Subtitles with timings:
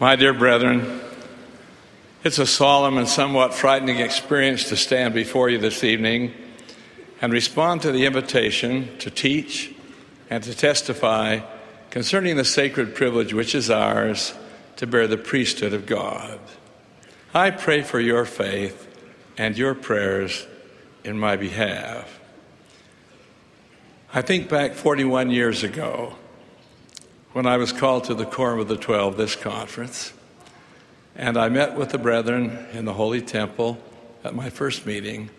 [0.00, 0.98] My dear brethren,
[2.24, 6.32] it's a solemn and somewhat frightening experience to stand before you this evening
[7.20, 9.74] and respond to the invitation to teach
[10.30, 11.40] and to testify
[11.90, 14.32] concerning the sacred privilege which is ours
[14.76, 16.40] to bear the priesthood of God.
[17.34, 18.88] I pray for your faith
[19.36, 20.46] and your prayers
[21.04, 22.20] in my behalf.
[24.14, 26.14] I think back 41 years ago
[27.32, 30.12] when I was called to the Quorum of the Twelve, this conference,
[31.14, 33.78] and I met with the brethren in the Holy Temple
[34.24, 35.30] at my first meeting.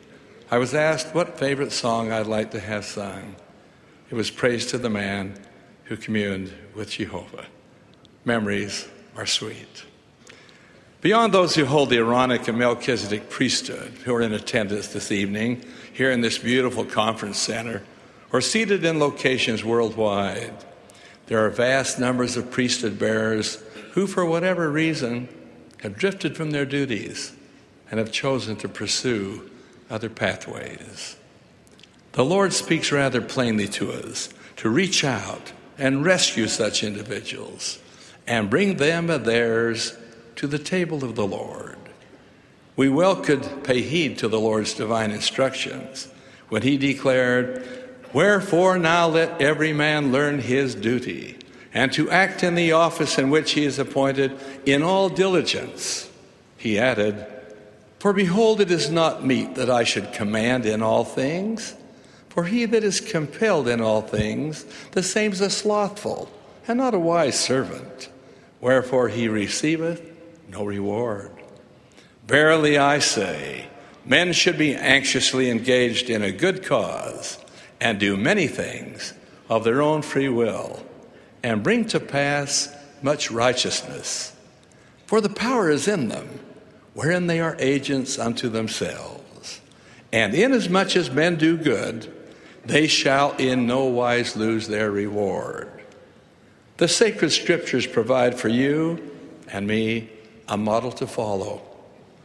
[0.50, 3.36] I was asked what favorite song I'd like to have sung.
[4.10, 5.38] It was Praise to the Man
[5.86, 7.46] who communed with Jehovah.
[8.24, 9.84] Memories are sweet.
[11.02, 15.66] Beyond those who hold the Aaronic and Melchizedek priesthood, who are in attendance this evening
[15.92, 17.84] here in this beautiful conference center,
[18.32, 20.54] or seated in locations worldwide,
[21.32, 23.64] there are vast numbers of priesthood bearers
[23.94, 25.30] who, for whatever reason,
[25.78, 27.32] have drifted from their duties
[27.90, 29.50] and have chosen to pursue
[29.90, 31.16] other pathways.
[32.12, 37.80] The Lord speaks rather plainly to us to reach out and rescue such individuals
[38.28, 39.98] and bring them and theirs
[40.36, 41.78] to the table of the Lord.
[42.76, 46.10] We well could pay heed to the Lord's divine instructions
[46.50, 47.66] when he declared,
[48.14, 51.38] Wherefore now let every man learn his duty,
[51.74, 56.10] and to act in the office in which he is appointed in all diligence.
[56.58, 57.26] He added,
[58.00, 61.76] For behold, it is not meet that I should command in all things.
[62.28, 66.32] For he that is compelled in all things, the same is a slothful,
[66.68, 68.10] and not a wise servant.
[68.60, 70.02] Wherefore he receiveth
[70.50, 71.32] no reward.
[72.28, 73.68] Verily I say,
[74.06, 77.38] men should be anxiously engaged in a good cause
[77.82, 79.14] and do many things
[79.50, 80.86] of their own free will,
[81.44, 84.34] and bring to pass much righteousness.
[85.08, 86.40] For the power is in them,
[86.94, 89.60] wherein they are agents unto themselves.
[90.14, 92.14] And inasmuch as men do good,
[92.64, 95.70] they shall in no wise lose their reward.
[96.78, 99.12] The sacred scriptures provide for you
[99.52, 100.10] and me
[100.48, 101.62] a model to follow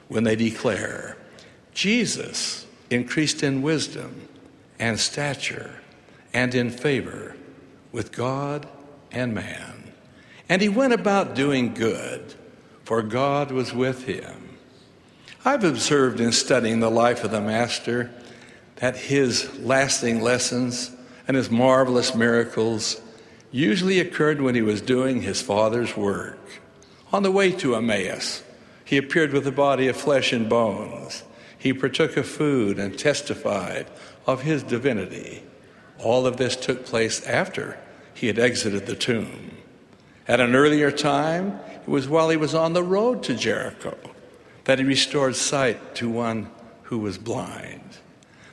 [0.09, 1.16] when they declare
[1.72, 4.28] Jesus increased in wisdom
[4.79, 5.81] and stature
[6.33, 7.37] and in favor
[7.93, 8.69] with God
[9.11, 9.93] and man.
[10.49, 12.35] And he went about doing good,
[12.85, 14.59] for God was with him.
[15.45, 18.11] I've observed in studying the life of the Master
[18.77, 20.91] that his lasting lessons
[21.27, 23.01] and his marvelous miracles
[23.51, 26.39] usually occurred when he was doing his Father's work.
[27.13, 28.43] On the way to Emmaus,
[28.85, 31.23] he appeared with a body of flesh and bones.
[31.59, 33.87] He partook of food and testified
[34.27, 35.43] of his divinity.
[35.99, 37.78] All of this took place after
[38.15, 39.56] he had exited the tomb.
[40.28, 43.97] At an earlier time, it was while he was on the road to Jericho
[44.65, 46.50] that he restored sight to one
[46.84, 47.99] who was blind.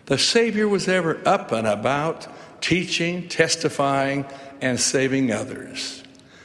[0.06, 2.28] The Savior was ever up and about,
[2.62, 4.26] teaching, testifying,
[4.62, 6.04] and saving others.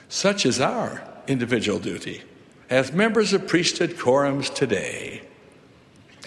[0.08, 2.22] Such is our individual duty
[2.70, 5.22] as members of priesthood quorums today.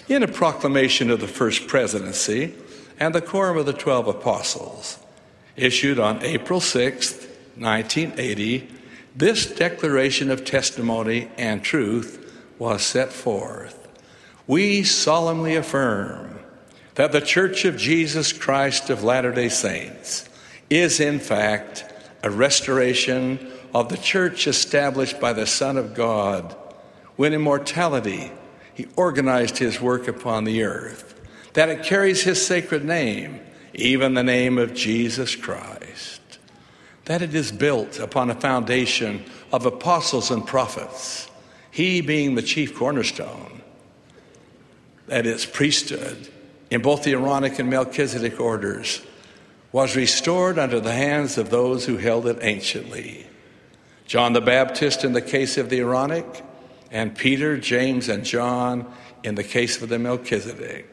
[0.08, 2.54] In a proclamation of the First Presidency,
[2.98, 4.98] and the Quorum of the Twelve Apostles,
[5.54, 7.12] issued on April 6,
[7.56, 8.68] 1980,
[9.14, 13.88] this declaration of testimony and truth was set forth.
[14.48, 16.40] We solemnly affirm
[16.96, 20.28] that the Church of Jesus Christ of Latter day Saints
[20.68, 21.84] is, in fact,
[22.24, 26.56] a restoration of the church established by the Son of God
[27.14, 28.32] when in mortality
[28.74, 31.12] he organized his work upon the earth
[31.54, 33.40] that it carries his sacred name,
[33.74, 36.20] even the name of Jesus Christ,
[37.04, 41.28] that it is built upon a foundation of apostles and prophets,
[41.70, 43.60] he being the chief cornerstone,
[45.06, 46.28] that its priesthood
[46.70, 49.02] in both the Aaronic and Melchizedek orders
[49.72, 53.26] was restored under the hands of those who held it anciently.
[54.06, 56.42] John the Baptist in the case of the Aaronic,
[56.92, 58.92] and Peter, James, and John
[59.24, 60.86] in the case of the Melchizedek.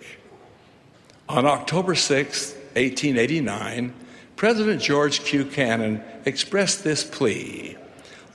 [1.28, 3.94] On October 6, 1889,
[4.36, 5.46] President George Q.
[5.46, 7.78] Cannon expressed this plea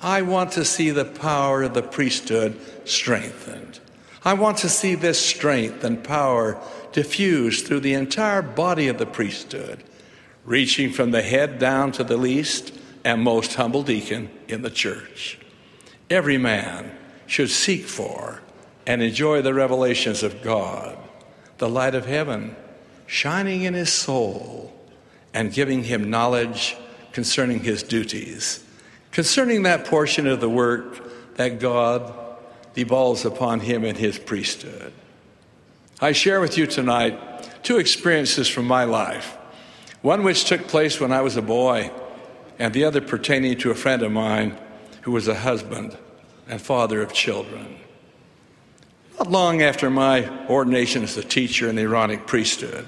[0.02, 3.80] I want to see the power of the priesthood strengthened.
[4.22, 6.60] I want to see this strength and power
[6.92, 9.82] diffused through the entire body of the priesthood,
[10.44, 15.38] reaching from the head down to the least and most humble deacon in the church.
[16.10, 16.92] Every man
[17.26, 18.40] should seek for
[18.86, 20.96] and enjoy the revelations of God,
[21.58, 22.56] the light of heaven
[23.06, 24.72] shining in his soul
[25.32, 26.76] and giving him knowledge
[27.12, 28.64] concerning his duties,
[29.12, 32.12] concerning that portion of the work that God
[32.74, 34.92] devolves upon him in his priesthood.
[36.00, 39.36] I share with you tonight two experiences from my life
[40.02, 41.90] one which took place when I was a boy,
[42.58, 44.54] and the other pertaining to a friend of mine
[45.00, 45.96] who was a husband
[46.48, 47.78] and father of children.
[49.18, 52.86] Not long after my ordination as a teacher in the Aaronic priesthood,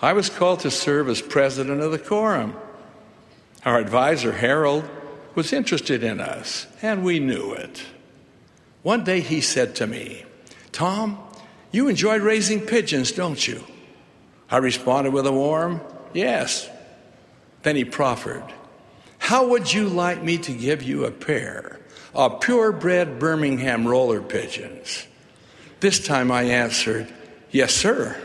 [0.00, 2.54] I was called to serve as president of the quorum.
[3.64, 4.88] Our advisor, Harold,
[5.34, 7.82] was interested in us, and we knew it.
[8.82, 10.24] One day he said to me,
[10.72, 11.18] Tom,
[11.72, 13.64] you enjoy raising pigeons, don't you?
[14.50, 15.80] I responded with a warm,
[16.16, 16.70] Yes.
[17.62, 18.44] Then he proffered,
[19.18, 21.78] How would you like me to give you a pair
[22.16, 25.06] of purebred Birmingham roller pigeons?
[25.80, 27.12] This time I answered,
[27.50, 28.20] Yes, sir.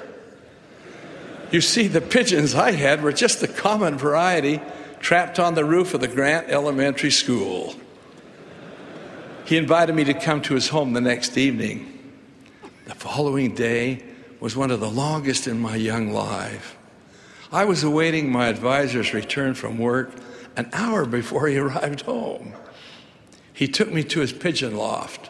[1.52, 4.62] You see, the pigeons I had were just the common variety
[5.02, 7.76] trapped on the roof of the Grant Elementary School.
[9.46, 12.14] He invited me to come to his home the next evening.
[12.86, 14.04] The following day
[14.40, 16.78] was one of the longest in my young life.
[17.52, 20.12] I was awaiting my advisor's return from work
[20.56, 22.54] an hour before he arrived home.
[23.62, 25.30] He took me to his pigeon loft,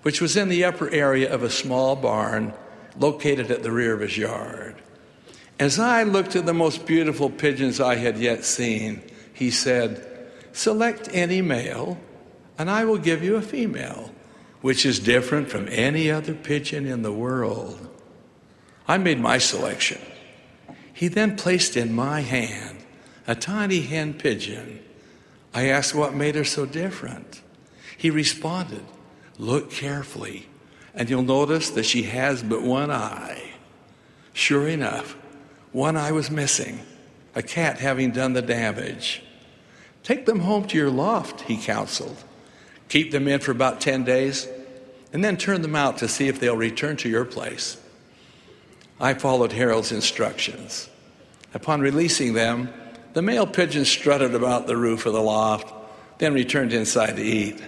[0.00, 2.54] which was in the upper area of a small barn
[2.98, 4.76] located at the rear of his yard.
[5.60, 9.02] As I looked at the most beautiful pigeons I had yet seen,
[9.34, 11.98] he said, Select any male,
[12.56, 14.10] and I will give you a female,
[14.62, 17.90] which is different from any other pigeon in the world.
[18.88, 20.00] I made my selection.
[20.94, 22.78] He then placed in my hand
[23.26, 24.82] a tiny hen pigeon.
[25.52, 27.42] I asked what made her so different.
[27.96, 28.84] He responded,
[29.38, 30.48] Look carefully,
[30.94, 33.52] and you'll notice that she has but one eye.
[34.32, 35.16] Sure enough,
[35.72, 36.80] one eye was missing,
[37.34, 39.22] a cat having done the damage.
[40.02, 42.16] Take them home to your loft, he counseled.
[42.88, 44.48] Keep them in for about 10 days,
[45.12, 47.76] and then turn them out to see if they'll return to your place.
[49.00, 50.88] I followed Harold's instructions.
[51.52, 52.72] Upon releasing them,
[53.12, 55.72] the male pigeon strutted about the roof of the loft,
[56.18, 57.60] then returned inside to eat.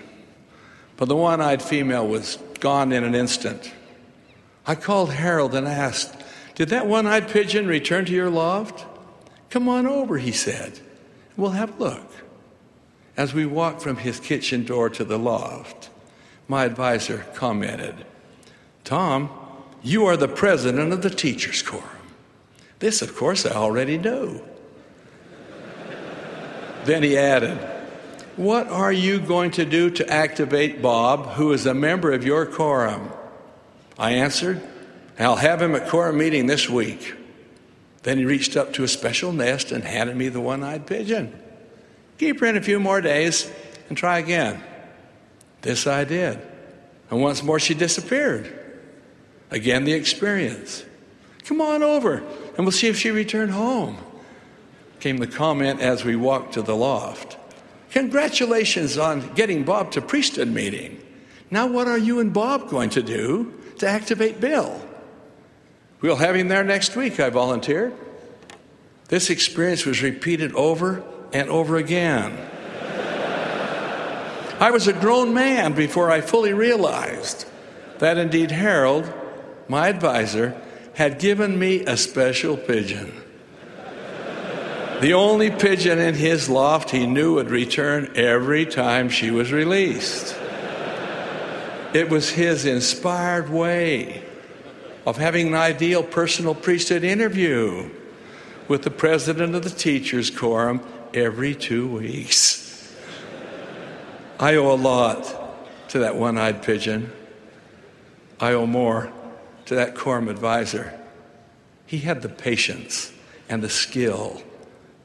[0.99, 3.73] But the one eyed female was gone in an instant.
[4.67, 6.15] I called Harold and asked,
[6.57, 8.85] Did that one eyed pigeon return to your loft?
[9.49, 10.81] Come on over, he said.
[11.37, 12.13] We'll have a look.
[13.17, 15.89] As we walked from his kitchen door to the loft,
[16.49, 18.05] my advisor commented,
[18.83, 19.31] Tom,
[19.83, 21.87] you are the president of the Teachers' Quorum.
[22.81, 24.43] This, of course, I already know.
[26.85, 27.78] then he added,
[28.39, 32.47] What are you going to do to activate Bob, who is a member of your
[32.47, 33.11] quorum?
[33.99, 34.63] I answered,
[35.19, 37.17] I'll have him at quorum meeting this week.
[38.05, 41.37] Then he reached up to a special nest and handed me the one eyed pigeon.
[42.19, 43.51] Keep her in a few more days
[43.89, 44.63] and try again.
[45.63, 46.39] This I did.
[47.11, 48.57] And once more she disappeared.
[49.51, 50.85] Again, the experience.
[51.45, 52.19] Come on over
[52.57, 53.99] and we'll see if she returned home.
[55.01, 57.37] Came the comment as we walked to the loft.
[57.91, 61.03] Congratulations on getting Bob to priesthood meeting.
[61.51, 64.81] Now, what are you and Bob going to do to activate Bill?
[66.01, 67.95] We'll have him there next week, I volunteered.
[69.09, 71.03] This experience was repeated over
[71.33, 72.37] and over again.
[74.61, 77.47] I was a grown man before I fully realized
[77.99, 79.13] that indeed Harold,
[79.67, 80.61] my advisor,
[80.95, 83.13] had given me a special pigeon.
[85.01, 90.37] The only pigeon in his loft he knew would return every time she was released.
[91.95, 94.25] It was his inspired way
[95.07, 97.91] of having an ideal personal priesthood interview
[98.67, 100.81] with the president of the teachers' quorum
[101.15, 102.93] every two weeks.
[104.41, 107.13] I owe a lot to that one eyed pigeon.
[108.41, 109.13] I owe more
[109.67, 110.99] to that quorum advisor.
[111.87, 113.13] He had the patience
[113.49, 114.43] and the skill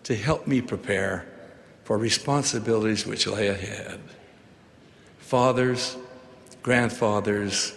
[0.04, 1.26] to help me prepare
[1.84, 4.00] for responsibilities which lay ahead.
[5.20, 5.98] Fathers,
[6.62, 7.76] grandfathers,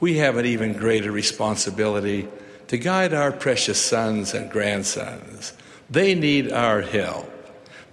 [0.00, 2.28] we have an even greater responsibility
[2.68, 5.52] to guide our precious sons and grandsons.
[5.90, 7.30] They need our help.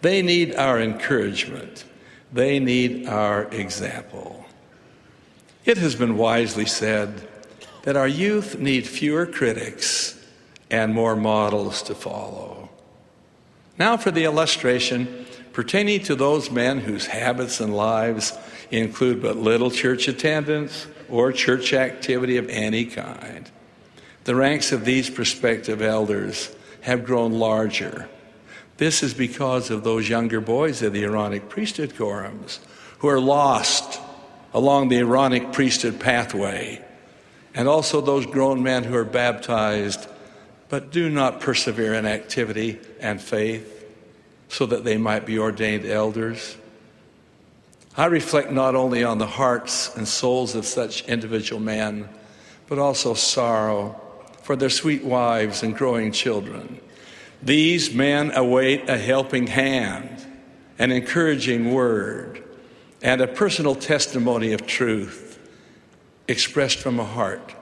[0.01, 1.85] They need our encouragement.
[2.33, 4.45] They need our example.
[5.65, 7.27] It has been wisely said
[7.83, 10.19] that our youth need fewer critics
[10.69, 12.60] and more models to follow.
[13.81, 18.31] Now, for the illustration pertaining to those men whose habits and lives
[18.69, 23.49] include but little church attendance or church activity of any kind.
[24.25, 28.07] The ranks of these prospective elders have grown larger
[28.77, 32.59] this is because of those younger boys of the Aaronic priesthood quorums
[32.99, 33.99] who are lost
[34.53, 36.85] along the Aaronic priesthood pathway,
[37.55, 40.07] and also those grown men who are baptized
[40.71, 43.85] but do not persevere in activity and faith
[44.47, 46.55] so that they might be ordained elders.
[47.97, 52.07] I reflect not only on the hearts and souls of such individual men,
[52.69, 53.99] but also sorrow
[54.43, 56.79] for their sweet wives and growing children.
[57.43, 60.25] These men await a helping hand,
[60.79, 62.45] an encouraging word,
[63.01, 65.37] and a personal testimony of truth
[66.29, 67.53] expressed from a heart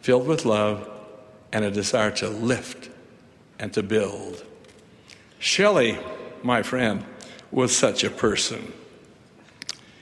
[0.00, 0.97] filled with love
[1.52, 2.90] and a desire to lift
[3.58, 4.44] and to build.
[5.38, 5.98] Shelley,
[6.42, 7.04] my friend,
[7.50, 8.72] was such a person.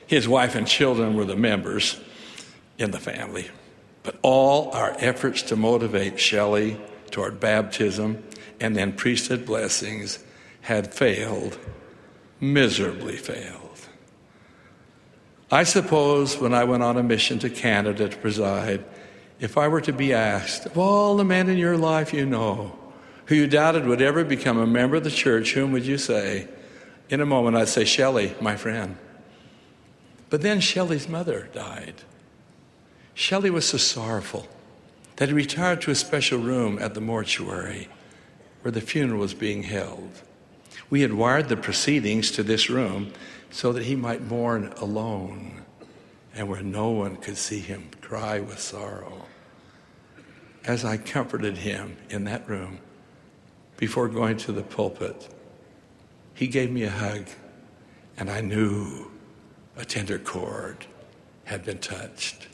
[0.06, 2.00] His wife and children were the members
[2.78, 3.50] in the family.
[4.02, 8.22] But all our efforts to motivate Shelley toward baptism
[8.60, 10.22] and then priesthood blessings
[10.62, 11.58] had failed,
[12.40, 13.62] miserably failed.
[15.50, 18.84] I suppose when I went on a mission to Canada to preside,
[19.38, 22.76] if I were to be asked, of all the men in your life you know,
[23.26, 26.48] who you doubted would ever become a member of the church, whom would you say?
[27.08, 28.96] In a moment, I'd say, Shelley, my friend.
[30.30, 32.02] But then Shelley's mother died.
[33.14, 34.48] Shelley was so sorrowful
[35.16, 37.88] that he retired to a special room at the mortuary
[38.62, 40.22] where the funeral was being held.
[40.90, 43.12] We had wired the proceedings to this room
[43.50, 45.64] so that he might mourn alone
[46.36, 49.24] and where no one could see him cry with sorrow.
[50.66, 52.78] As I comforted him in that room
[53.78, 55.28] before going to the pulpit,
[56.34, 57.26] he gave me a hug,
[58.18, 59.10] and I knew
[59.76, 60.84] a tender chord
[61.44, 62.48] had been touched.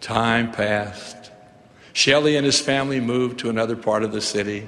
[0.00, 1.30] Time passed.
[1.92, 4.66] Shelley and his family moved to another part of the city.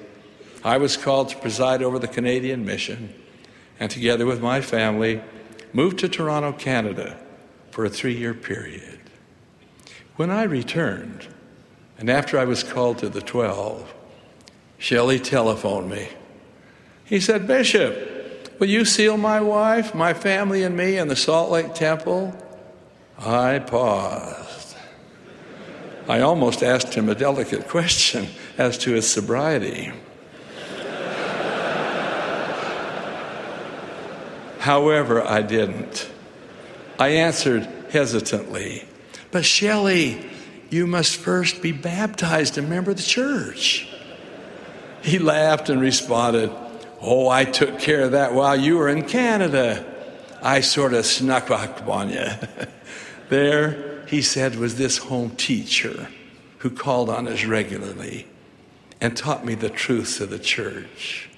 [0.63, 3.15] I was called to preside over the Canadian mission,
[3.81, 5.23] and together with my family,
[5.73, 7.19] moved to Toronto, Canada
[7.73, 9.01] for a three year period.
[10.17, 11.27] When I returned,
[11.99, 13.93] and after I was called to the 12,
[14.79, 16.09] Shelley telephoned me.
[17.05, 21.51] He said, Bishop, will you seal my wife, my family, and me in the Salt
[21.51, 22.37] Lake Temple?
[23.19, 24.77] I paused.
[26.09, 28.27] I almost asked him a delicate question
[28.59, 29.93] as to his sobriety.
[34.59, 36.12] However, I didn't.
[37.03, 38.85] I answered hesitantly,
[39.33, 40.25] But Shelley,
[40.71, 43.89] you must first be baptized a member of the church.
[45.03, 46.53] He laughed and responded,
[47.01, 49.85] Oh, I took care of that while you were in Canada.
[50.41, 52.25] I sort of snuck up on you.
[53.31, 56.09] there, he said, was this home teacher
[56.59, 58.29] who called on us regularly
[59.01, 61.29] and taught me the truths of the church.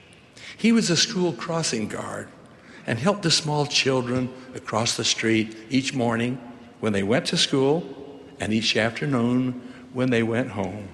[0.59, 2.29] He was a school crossing guard
[2.87, 6.39] and helped the small children across the street each morning
[6.81, 7.85] when they went to school
[8.41, 9.61] and each afternoon
[9.93, 10.89] when they went home.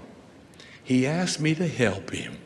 [0.83, 2.39] He asked me to help him.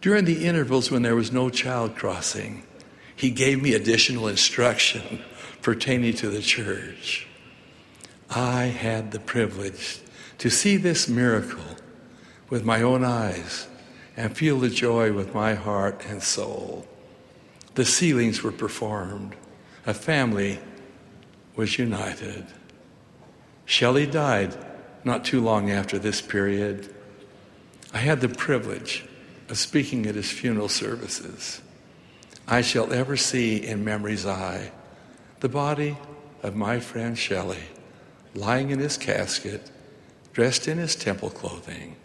[0.00, 2.64] During the intervals when there was no child crossing,
[3.14, 5.22] he gave me additional instruction
[5.62, 7.26] pertaining to the church.
[8.30, 10.00] I had the privilege
[10.38, 11.76] to see this miracle
[12.48, 13.68] with my own eyes
[14.16, 16.86] and feel the joy with my heart and soul.
[17.74, 19.36] The sealings were performed.
[19.86, 20.60] A family
[21.56, 22.46] was united.
[23.64, 24.56] Shelley died
[25.04, 26.92] not too long after this period.
[27.94, 29.04] I had the privilege
[29.48, 31.60] of speaking at his funeral services.
[32.46, 34.72] I shall ever see in memory's eye
[35.40, 35.96] the body
[36.42, 37.64] of my friend Shelley
[38.34, 39.70] lying in his casket,
[40.32, 41.96] dressed in his temple clothing.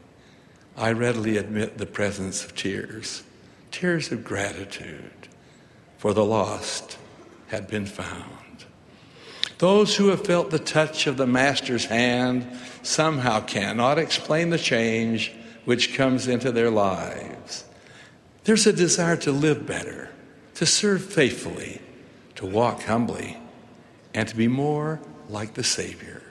[0.78, 3.24] I readily admit the presence of tears,
[3.72, 5.30] tears of gratitude
[6.06, 7.00] for the lost
[7.48, 8.66] had been found.
[9.58, 12.46] Those who have felt the touch of the Master's hand
[12.84, 15.34] somehow cannot explain the change
[15.64, 17.66] which comes into their lives.
[18.44, 20.12] There's a desire to live better,
[20.54, 21.82] to serve faithfully,
[22.36, 23.40] to walk humbly,
[24.14, 26.22] and to be more like the Savior.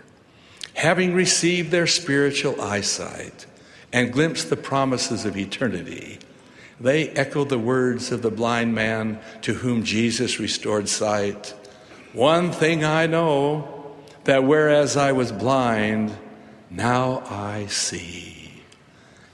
[0.74, 3.46] Having received their spiritual eyesight
[3.92, 6.20] and glimpsed the promises of eternity,
[6.80, 11.54] they echo the words of the blind man to whom Jesus restored sight.
[12.12, 16.16] One thing I know, that whereas I was blind,
[16.70, 18.62] now I see.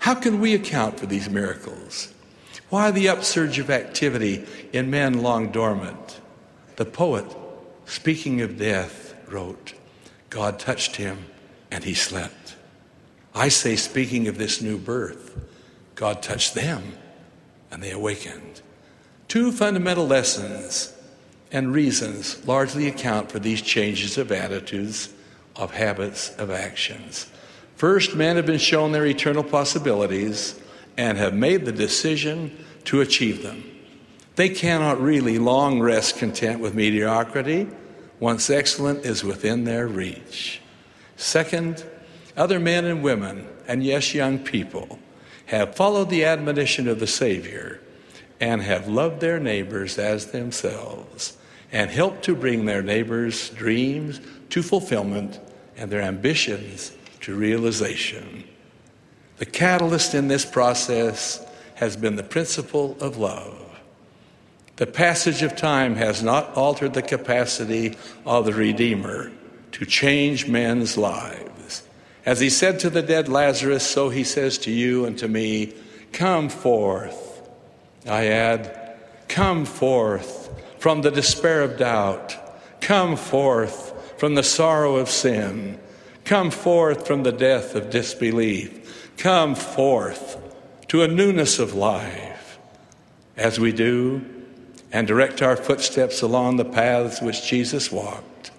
[0.01, 2.13] How can we account for these miracles?
[2.69, 6.21] Why the upsurge of activity in men long dormant?
[6.77, 7.27] The poet,
[7.85, 9.75] speaking of death, wrote,
[10.29, 11.27] God touched him
[11.71, 12.57] and he slept.
[13.35, 15.37] I say, speaking of this new birth,
[15.95, 16.95] God touched them
[17.71, 18.63] and they awakened.
[19.29, 20.93] Two fundamental lessons
[21.53, 25.13] and reasons largely account for these changes of attitudes,
[25.57, 27.27] of habits, of actions.
[27.77, 30.61] First, men have been shown their eternal possibilities
[30.97, 33.65] and have made the decision to achieve them.
[34.37, 37.69] They cannot really long rest content with mediocrity
[38.21, 40.61] once excellent is within their reach.
[41.17, 41.85] Second,
[42.37, 44.99] other men and women, and yes, young people,
[45.51, 47.81] have followed the admonition of the Savior
[48.39, 51.37] and have loved their neighbors as themselves
[51.73, 55.41] and helped to bring their neighbors' dreams to fulfillment
[55.77, 58.45] and their ambitions to realization.
[59.39, 63.57] The catalyst in this process has been the principle of love.
[64.77, 69.33] The passage of time has not altered the capacity of the Redeemer
[69.73, 71.50] to change men's lives.
[72.27, 75.75] As he said to the dead Lazarus, so he says to you and to me,
[76.13, 77.49] Come forth.
[78.07, 78.97] I add,
[79.29, 82.37] Come forth from the despair of doubt.
[82.81, 85.79] Come forth from the sorrow of sin.
[86.25, 89.15] Come forth from the death of disbelief.
[89.17, 90.37] Come forth
[90.89, 92.59] to a newness of life.
[93.37, 94.25] As we do,
[94.93, 98.51] and direct our footsteps along the paths which Jesus walked,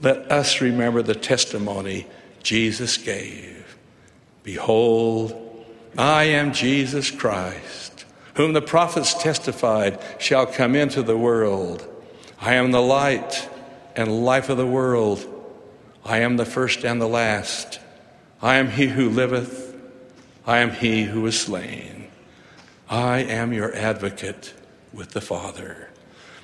[0.00, 2.06] let us remember the testimony
[2.42, 3.76] Jesus gave.
[4.42, 5.64] Behold,
[5.96, 7.90] I am Jesus Christ
[8.40, 11.86] whom the prophets testified shall come into the world.
[12.40, 13.48] I am the light
[13.94, 15.26] and life of the world.
[16.06, 17.80] I am the first and the last.
[18.40, 19.76] I am he who liveth.
[20.46, 22.08] I am he who is slain.
[22.88, 24.54] I am your advocate
[24.92, 25.90] with the Father.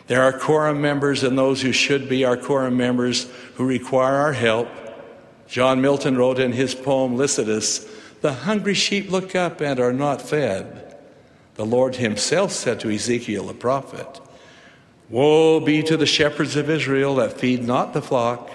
[0.06, 4.34] There are quorum members and those who should be our quorum members who require our
[4.34, 4.68] help.
[5.48, 7.88] John Milton wrote in his poem Lycidas,
[8.20, 10.96] The hungry sheep look up and are not fed.
[11.54, 14.20] The Lord himself said to Ezekiel the prophet,
[15.08, 18.50] Woe be to the shepherds of Israel that feed not the flock.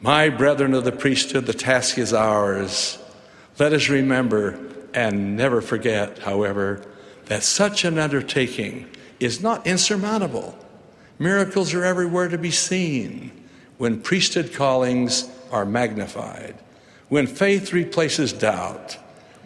[0.00, 2.98] My brethren of the priesthood, the task is ours.
[3.58, 4.58] Let us remember
[4.94, 6.84] and never forget, however,
[7.26, 8.88] that such an undertaking
[9.20, 10.56] is not insurmountable.
[11.18, 13.41] Miracles are everywhere to be seen
[13.82, 16.54] when priesthood callings are magnified,
[17.08, 18.96] when faith replaces doubt,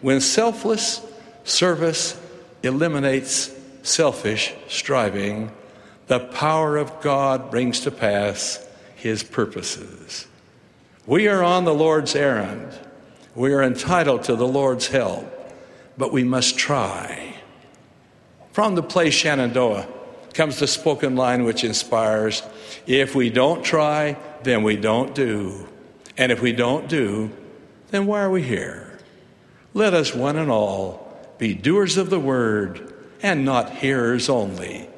[0.01, 1.01] when selfless
[1.47, 2.19] Service
[2.61, 3.49] eliminates
[3.81, 5.49] selfish striving.
[6.07, 10.27] The power of God brings to pass his purposes.
[11.05, 12.77] We are on the Lord's errand.
[13.33, 15.25] We are entitled to the Lord's help,
[15.97, 17.33] but we must try.
[18.51, 19.87] From the play Shenandoah
[20.33, 22.43] comes the spoken line which inspires
[22.87, 25.67] if we don't try, then we don't do.
[26.17, 27.31] And if we don't do,
[27.91, 28.97] then why are we here?
[29.73, 31.05] Let us one and all
[31.37, 34.89] be doers of the word and not hearers only.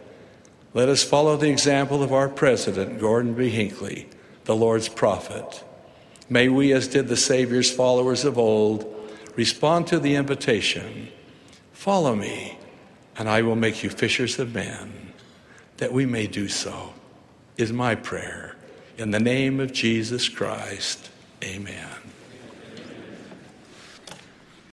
[0.73, 3.49] Let us follow the example of our president, Gordon B.
[3.49, 4.07] Hinckley,
[4.45, 5.63] the Lord's prophet.
[6.29, 8.85] May we, as did the Savior's followers of old,
[9.35, 11.09] respond to the invitation
[11.73, 12.59] Follow me,
[13.17, 15.13] and I will make you fishers of men.
[15.77, 16.93] That we may do so
[17.59, 18.55] is my prayer.
[18.97, 21.09] In the name of Jesus Christ,
[21.43, 21.98] amen.